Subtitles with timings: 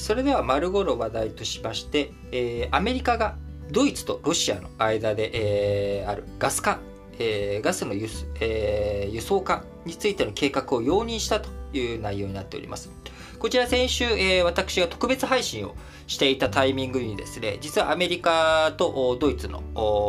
[0.00, 3.36] それでは丸ごろ話題としまして、えー、アメリカが
[3.70, 5.30] ドイツとロシアの間で、
[6.00, 6.80] えー、あるガス管、
[7.18, 8.08] えー、ガスの輸,、
[8.40, 12.90] えー、輸送管についての計画を容認したという内容になっております。
[13.38, 15.74] こちら先週、えー、私が特別配信を
[16.06, 19.62] していたタイミングにですね、実はアメリカとドイツの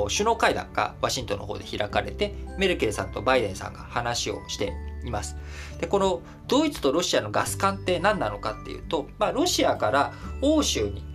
[0.10, 4.74] 首脳会談がワシントンの方で開かれて、メルケルさんとバイデンさんが話をして
[5.06, 5.36] います。
[5.80, 11.12] で、このドイツとロシアのガス管って何なのかっていうと、まあ、ロシアから欧州に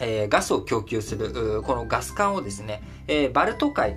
[0.00, 3.96] えー、ガスを供給する、このガス管をですね、えー、バルト海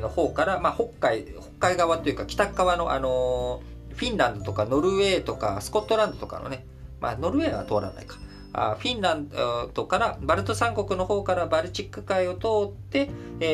[0.00, 6.66] の方から、まあ、北海、北海側というか北側の、あのー、フィンランドとかノルウェーとかスコットランドとかのね、
[7.00, 8.16] まあ、ノルウェーは通らないか。
[8.54, 9.28] フィンラン
[9.74, 13.10] ドからバルト三国の方からバルチック海を通って、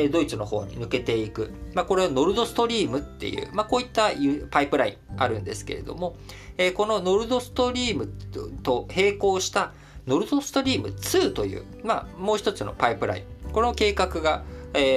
[0.09, 4.11] ドイツの方に抜けていく、まあ、これはノルドストリームっていう、まあ、こういった
[4.51, 6.15] パイプラインあるんですけれども、
[6.75, 8.07] このノルドストリーム
[8.61, 9.73] と並行した
[10.05, 13.51] ノルドストリーム2という、まあ、もう一つのパイプライン。
[13.51, 14.43] この計画が、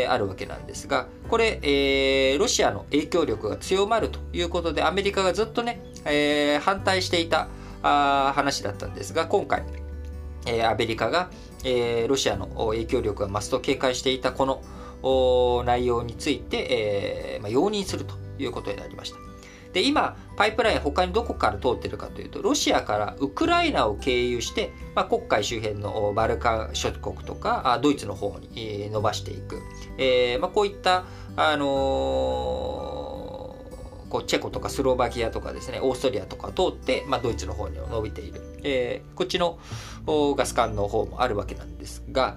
[0.09, 5.81] あるわけなんですがこれ、ロシアの影響力が強まるということでアメリカがずっとね、
[6.63, 7.49] 反対していた
[7.83, 9.65] 話だったんですが今回
[10.47, 11.31] えー、アメリカが、
[11.65, 14.63] えー、ロシアの影響力が増すと警戒していたこの
[15.65, 19.19] 内容について、えーまあ、容認するということになりました。
[19.75, 29.61] で、今、パイプライン他にどこから通ってるかというと、ロシアからウクライナを経由して、まあ、黒海周辺のバルカン諸国とか、ドイツの方に伸ばしていく。
[29.99, 31.07] えーまあ、こういった、
[31.37, 33.04] あのー
[34.25, 38.41] チェコとかスロバキアとかですね、オーストリアとか通って、まあ、ドイツの方に伸びている。
[38.63, 39.59] えー、こっちの
[40.07, 42.37] ガス管の方もあるわけなんですが、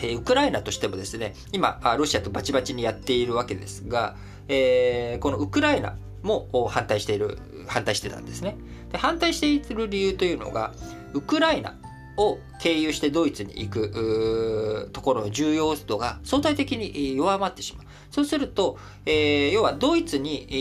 [0.00, 4.16] えー、ウクライナとしてもですね、今、ロシアとバチバチにやっているわけですが、
[4.48, 8.56] えー、このウクライナも反対している、反対してたんですね。
[8.92, 10.72] で反対している理由というのが、
[11.12, 11.76] ウクライナ
[12.16, 17.86] を経由してドイツに行くところの重要度が相対的に弱まってしまう。
[18.10, 18.76] そうすると、
[19.06, 20.54] えー、要はドイツに、え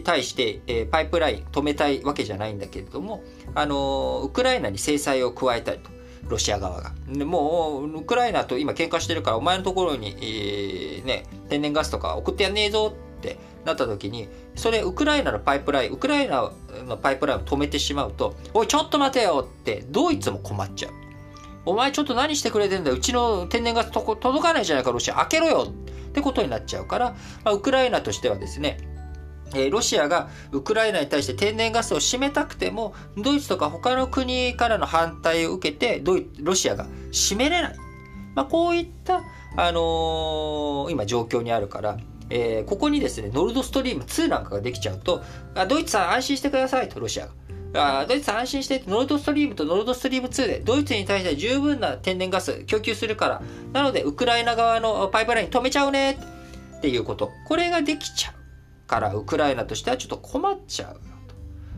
[0.00, 3.22] ー、対して、えー、パイプライン止めたいわけじゃないんだけれども、
[3.54, 5.90] あのウクライナに制裁を加えたいと。
[6.28, 6.92] ロシア側が。
[7.08, 16.50] でもう、ウクライナと今喧嘩してるから、お前のところに、えー、ね、天然ガスとか送ってやんねえぞってなった時に、それ、ウクライナのパイプライン、ウクライナ
[16.86, 20.92] のパイプラインを止めてしまうと、おい、ちょっと待てよって、ドイツも困っちゃう。
[21.64, 22.90] お前ちょっと何してくれてんだ。
[22.90, 25.16] うちの天然ガスとこ届かないじゃないか、ロシア。
[25.16, 27.10] 開けろよってことになっちゃうから、
[27.44, 28.78] まあ、ウクライナとしてはですね、
[29.54, 37.76] えロシアがウクライナに対して天然ガスを閉めたくても、ドイツとか他の国からの反対を受けて、ドイロシアが閉めれない。
[38.34, 39.22] まあ、こういった、
[39.56, 41.98] あのー、今状況にあるから、
[42.30, 45.22] えー、ここにですね、ノルドストリーム2なんかができちゃうと、
[45.54, 47.26] あドイツさん安心してくださいと、ロシア
[47.72, 48.00] が。
[48.00, 56.18] あドイツさん安心して、ノルドストリームとノルドストリーム2で、ドイツに対して十分な天然ガス供給するから、なので、ウクライナ側のパイプライン止めちゃうね
[56.78, 57.30] っていうこと。
[57.46, 61.00] これができちゃうから、ウクライナとしてはちょっと困っちゃう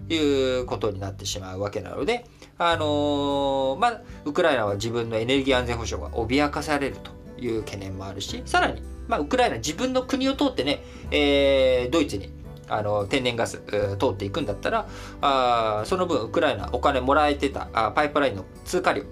[0.08, 2.24] ということになってしまうわけなので、
[2.58, 7.10] あのー、まあ、ウクライナは自分のエネルギー安全保障が脅かされると
[7.40, 12.30] いう懸念もあるし、さらに、まあ、ウクライナ自分の国を通ってね、えー、ドイツに
[12.68, 13.60] あの天然ガス
[13.98, 14.86] 通っていくんだったら
[15.20, 19.02] あその分ウクライナお金もらえてたあパイプラインの通過料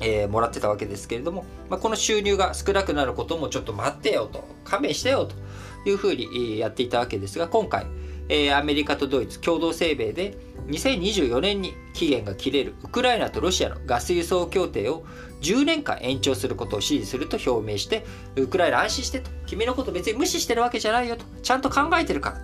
[0.00, 5.34] えー、もらってたわけですけれども、まあ、この収入が少なくなることもちょっと待ってよと、勘弁してよと
[5.88, 7.86] いうふうにやっていたわけですが、今回、
[8.30, 15.04] えー、アメリカとドイツ共同声明で2024年に期限が切れるウクライナとロシアのガス輸送協定を
[15.40, 22.40] 10年間延長することを支持すると表明して、ウクライナ安心してと、君のこと別に無視してるわけじゃないよと、ちゃんと考えてるから。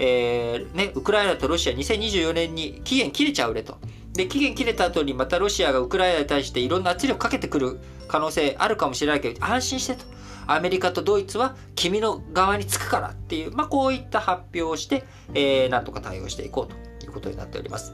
[0.00, 3.76] えー、ね、ウクライナとロシア2024年に期限切れちゃうれと。
[4.14, 10.04] で、期限切れた後にまたロシアがウクライナに対していろんな圧力かけてくる可能性あるかもしれないけど、安心してと。
[10.48, 15.04] アメリカとドイツは君の側につくからっていう、まあ、こういった発表をして、
[15.34, 17.92] えー、なんとか対応していこうということになっております。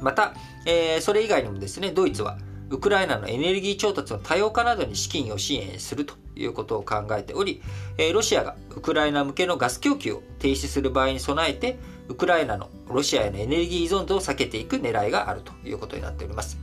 [0.00, 0.34] また、
[0.66, 2.38] えー、それ以外にもですね、ドイツは、
[2.70, 7.60] ウクライナのエネルギー調達の多様化などに資金を支援するということを考えており、
[7.98, 11.78] えロシアがウクライナ向けのガス供給を停止する場合に備えて、
[12.08, 16.58] ウクライナのロシアへのエネルギー依存度を避けていく狙いがあるということになっております。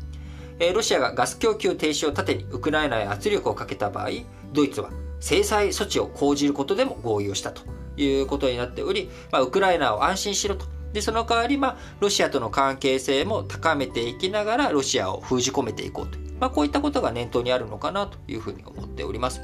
[0.73, 4.09] ロシアがガス供給停止を盾にウクライナへ圧力をかけた場合、
[4.51, 4.89] ドイツは
[5.19, 7.61] 制裁措置を講じることでも合意をしたと
[7.97, 19.41] いうことになっており、まあ、ウクライナを安心しろとで、その代わり、まあ、ロシアとの関係性も高めていきながら、ロシアを封じ込めていこうとう、まあ、こういったことが念頭にあるのかなというふうに思っております。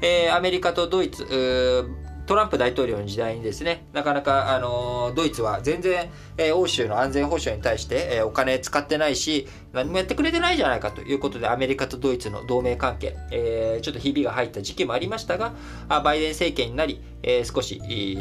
[0.00, 1.26] えー、アメリカとドイツ、
[2.28, 15.54] トランプ大統領の時代にですね、なかなか、あのドイツは全然、えー、欧州の安全保障に対して、えー、お金使ってないし、何もやってくれてないじゃないかということで、アメリカとドイツの同盟関係、えー、ちょっとひびが入った時期もありましたが、
[15.88, 17.80] あバイデン政権になり、え、少し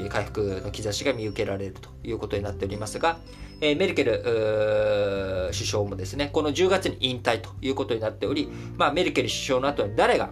[0.10, 3.20] 回復の兆しが見受けられるということになっておりますが、
[3.60, 10.30] え、メルケル首相もですね、この10月に引退ということになっており、まあ、メルケル首相の後に誰が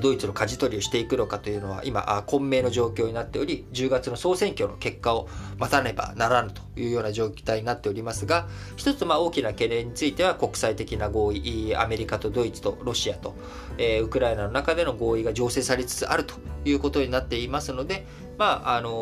[0.00, 5.28] ドイツの舵取りをしていくのかというのは今混迷の状況になっており10月の総選挙の結果を
[5.58, 13.34] 待たねばならぬというような状態になっておりますが一つまあ大きな懸念については国際的な合意アメリカとドイツとロシアと、
[13.76, 16.34] え、ウクライナの中での合意が醸成されつつあると
[16.64, 18.06] いうことになっていますので
[18.38, 18.92] まああのー、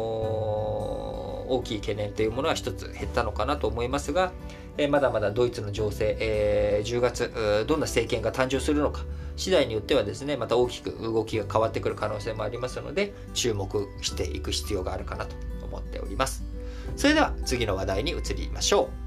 [1.48, 4.32] 大きい懸念というものは一つ減ったのかなと思いますが、
[4.78, 9.04] え、まだまだドイツの情勢、え、10月どんな政権が誕生するのか
[9.36, 15.34] 次第によってはですねまた大きく動きが変わってくる可能性もありますので注目していく必要があるかなと
[15.64, 16.44] 思っております。
[16.96, 19.01] それでは次の話題に移りましょう。